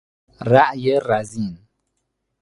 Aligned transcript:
رأی 0.51 0.99
رزین 1.09 1.67